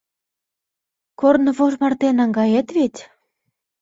Корнывож 1.19 1.73
марте 1.81 2.09
наҥгает 2.19 2.67
вет? 2.75 2.95